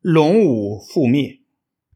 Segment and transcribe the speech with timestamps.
[0.00, 1.40] 隆武覆灭。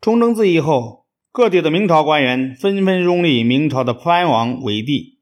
[0.00, 5.20] 崇祯自缢后，各地的明朝官员纷纷拥立明朝的藩王为帝，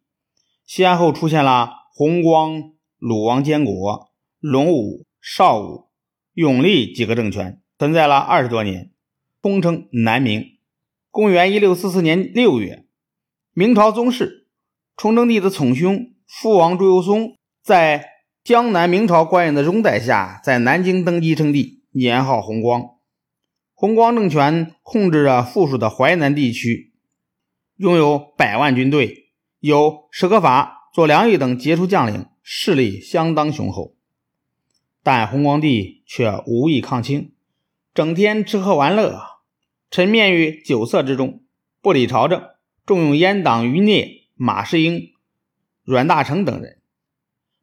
[0.65, 5.89] 先后出现了弘光、鲁王监国、隆武、绍武、
[6.33, 8.91] 永历几个政权，存在了二十多年，
[9.43, 10.45] 通称南明。
[11.11, 12.87] 公元一六四四年六月，
[13.53, 14.47] 明朝宗室
[14.97, 18.07] 崇祯帝的宠兄父王朱由崧，在
[18.43, 22.97] 江南明朝官员的拥戴下，在南京登基称帝，年号弘光。
[23.75, 26.93] 弘光政权控制着附属的淮南地区，
[27.77, 33.97] 拥有百万军队，有史可法、左良玉等杰出将领，势力相当雄厚。
[35.03, 37.33] 但弘光帝却无意抗清，
[37.95, 39.19] 整天吃喝玩乐，
[39.91, 41.43] 沉湎于酒色之中，
[41.81, 42.51] 不理朝政，
[42.85, 45.13] 重用阉党余孽马士英、
[45.83, 46.83] 阮大铖等人。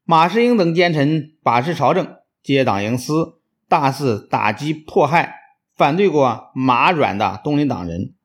[0.04, 3.37] 马士英等奸臣把持朝政，结党营私，
[3.68, 5.36] 大肆打击迫害。
[5.76, 8.16] 反对过马阮的东林党人，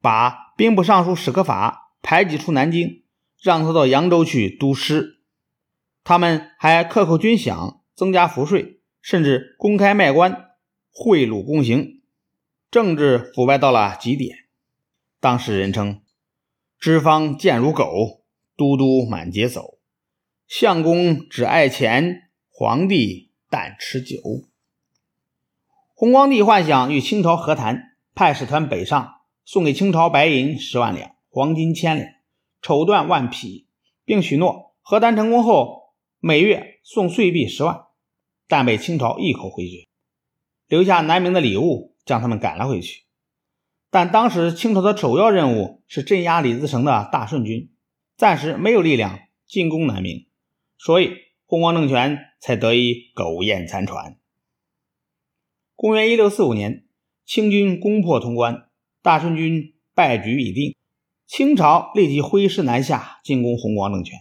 [0.00, 3.02] 把兵部尚书史可法排挤出南京，
[3.42, 5.18] 让他到扬州去督师。
[6.04, 10.50] 他们还克扣军饷，增加赋税，甚至公开卖官，
[10.92, 12.00] 贿赂公行，
[12.70, 14.36] 政治腐败到了极点。
[15.18, 16.00] 当时人称
[16.78, 18.22] “脂方贱如狗，
[18.56, 19.78] 都督满街走，
[20.46, 24.20] 相公只爱钱，皇帝但吃酒。”
[25.96, 29.12] 弘光帝幻想与清朝和谈，派使团北上，
[29.44, 32.08] 送给清朝白银十万两、黄金千两、
[32.60, 33.68] 绸缎万匹，
[34.04, 37.82] 并许诺和谈成功后每月送岁币十万，
[38.48, 39.86] 但被清朝一口回绝，
[40.66, 43.04] 留下南明的礼物，将他们赶了回去。
[43.88, 47.72] 但当时清朝的首要任务是镇压李自成的大顺军，
[48.16, 50.26] 暂时没有力量进攻南明，
[50.76, 51.12] 所以
[51.46, 54.18] 弘光政权才得以苟延残喘。
[55.84, 56.86] 公元一六四五年，
[57.26, 58.68] 清军攻破潼关，
[59.02, 60.74] 大顺军败局已定。
[61.26, 64.20] 清朝立即挥师南下进攻弘光政权。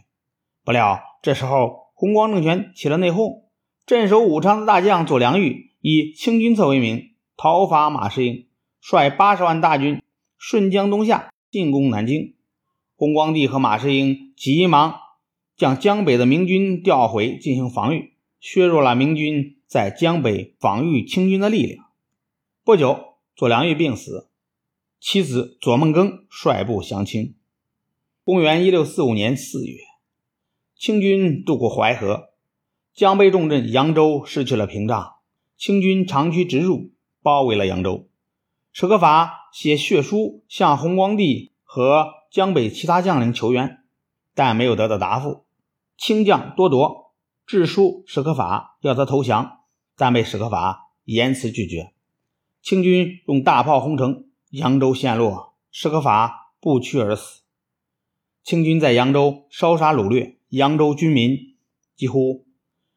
[0.66, 3.44] 不料这时候弘光政权起了内讧，
[3.86, 8.50] 镇守武昌的大将左良玉以清军侧为名，讨伐马士英，
[8.82, 10.02] 率八十万大军
[10.38, 12.36] 顺江东下进攻南京。
[12.98, 14.96] 弘光帝和马士英急忙
[15.56, 18.12] 将江北的明军调回进行防御，
[18.44, 19.58] 削弱了明军。
[19.66, 21.88] 在江北防御清军的力量。
[22.64, 24.30] 不久，左良玉病死，
[25.00, 27.34] 妻子左梦庚率部降清。
[28.24, 29.80] 公元一六四五年四月，
[30.76, 32.30] 清军渡过淮河，
[32.94, 35.16] 江北重镇扬州失去了屏障，
[35.58, 36.92] 清军长驱直入，
[37.24, 38.08] 包围了扬州。
[38.72, 43.84] 史可法写血书向弘光帝和江北其他将领求援，
[44.36, 45.46] 但没有得到答复。
[45.98, 47.03] 清将多铎
[47.53, 49.59] 致书史可法，要他投降。
[49.96, 51.94] 但被史可法严词拒绝，
[52.64, 57.44] 清军用大炮轰城，扬州陷落，史可法不屈而死。
[58.44, 61.56] 清军在扬州烧杀掳掠，扬州居民
[61.96, 62.47] 几乎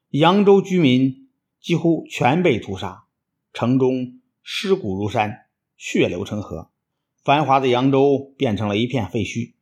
[0.09, 1.29] 扬州居民
[1.61, 3.05] 几乎全被屠杀，
[3.53, 6.71] 城中尸骨如山，血流成河，
[7.23, 9.53] 繁华的扬州变成了一片废墟，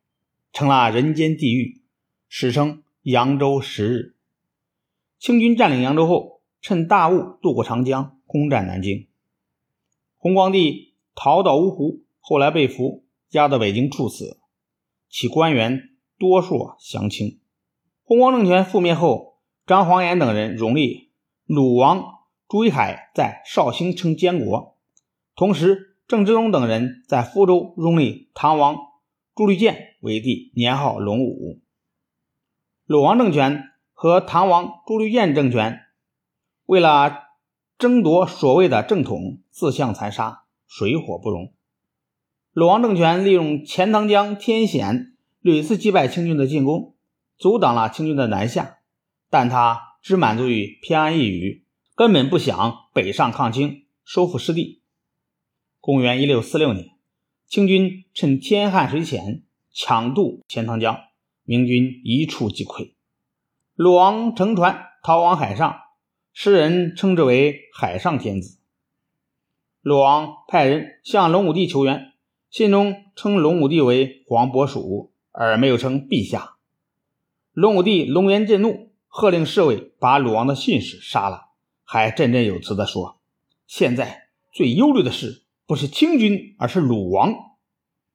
[0.53, 1.83] 成了人间地狱，
[2.29, 4.14] 史称扬州十日。
[5.25, 6.43] 清军占领扬州后。
[6.61, 9.07] 趁大雾渡过长江，攻占南京。
[10.17, 14.39] 弘光帝逃到芜湖，后来被俘，押到北京处死。
[15.09, 17.41] 其官员多数降清。
[18.03, 21.11] 弘光政权覆灭后，张煌言等人荣立
[21.45, 22.03] 鲁王
[22.49, 24.79] 朱一海在绍兴称监国，
[25.35, 28.77] 同时郑芝龙等人在福州拥立唐王
[29.35, 31.61] 朱立建为帝，年号隆武。
[32.87, 33.65] 鲁王政权
[34.05, 35.81] 和唐王朱立建政权。
[36.67, 37.23] 为了
[37.79, 41.55] 争夺所谓的正统，自相残杀，水火不容。
[42.53, 46.95] 鲁王政权利用钱塘江天险，屡次击败清军的进攻，
[47.39, 48.81] 阻挡了清军的南下。
[49.31, 54.83] 但他只满足于偏安一隅，根本不想北上抗清，收复失地。
[55.81, 56.91] 公元一六四六年，
[57.47, 60.95] 清军趁天旱水浅，抢渡钱塘江，
[61.45, 62.93] 明军一触即溃。
[63.77, 65.81] 鲁王乘船逃往海上。
[66.33, 68.59] 诗人称之为“海上天子”。
[69.83, 72.13] 鲁王派人向隆武帝求援，
[72.51, 76.55] 信中称隆武帝为黄伯蜀，而没有称陛下。
[77.53, 81.47] 隆武帝龙颜震怒，喝令侍卫把鲁王的信使杀了，
[81.83, 83.19] 还振振有词地说
[83.67, 87.35] ：“现在最忧虑的事不是清军，而是鲁王。”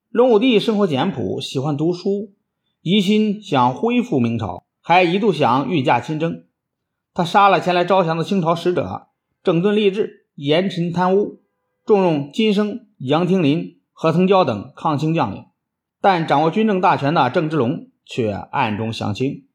[0.10, 2.34] 隆武帝生活简朴，喜欢读书，
[2.82, 6.46] 一心想恢复明朝，还一度想御驾亲征。
[7.14, 9.10] 他杀了前来招降的清朝使者，
[9.44, 11.44] 整顿吏治，严惩贪污，
[11.86, 15.46] 重用金生、杨廷林、何腾蛟等抗清将领，
[16.02, 19.46] 但掌握军政大权的郑芝龙却暗中降清。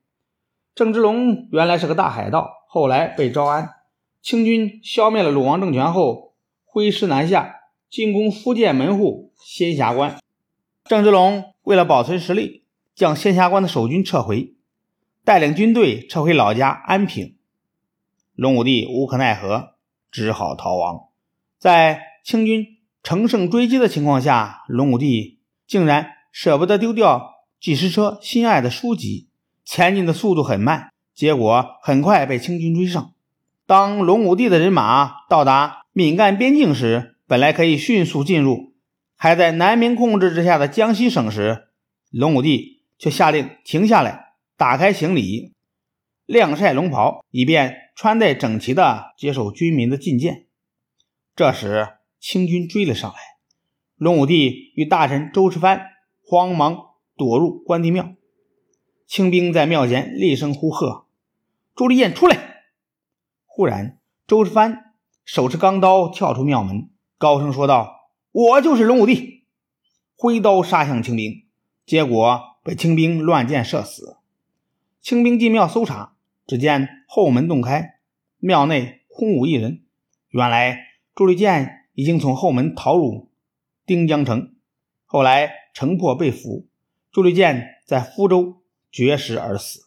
[0.72, 3.70] 郑芝龙原来是个大海盗，后来被招安。
[4.22, 6.34] 清军消灭了鲁王政权后，
[6.64, 7.56] 挥师南下，
[7.90, 10.16] 进攻福建门户仙霞关。
[10.84, 12.62] 郑芝龙为了保存实力，
[12.94, 14.53] 将仙霞关的守军撤回，
[15.24, 17.36] 带领军队撤回老家安平。
[18.34, 19.74] 隆武帝无可奈何。
[20.14, 21.08] 只好逃亡。
[21.58, 29.28] 在清军乘胜追击的情况下，隆武帝竟然舍不得丢掉几十车心爱的书籍，
[29.64, 33.12] 前进的速度很慢，结果很快被清军追上。
[33.66, 38.72] 当隆武帝的人马到达闽赣边境时，本来可以迅速进入
[39.16, 41.70] 还在南明控制之下的江西省时，
[42.12, 44.23] 隆武帝却下令停下来，
[44.56, 45.52] 打开行李。
[46.26, 50.46] 晾晒龙袍，以便穿戴整齐的接受军民的觐见。
[51.36, 53.16] 这时，清军追了上来，
[53.96, 55.88] 隆武帝与大臣周世藩
[56.24, 56.78] 慌忙
[57.16, 58.14] 躲入关帝庙。
[59.06, 61.06] 清兵在庙前厉声呼喝
[61.76, 62.62] ：“朱丽艳出来！”
[63.44, 64.94] 忽然，周世藩
[65.26, 69.44] 手持钢刀跳出庙门，高声说道：“我就是隆武帝！”
[70.16, 71.44] 挥刀杀向清兵，
[71.84, 74.16] 结果被清兵乱箭射死。
[75.04, 76.16] 清兵进庙搜查。
[76.46, 77.98] 只见后门洞开，
[78.38, 79.84] 庙内空无一人。
[80.30, 80.78] 原来
[81.14, 83.30] 朱立建已经从后门逃入
[83.84, 84.54] 丁江城，
[85.04, 86.68] 后来城破被俘，
[87.12, 89.83] 朱立建在福州绝食而死。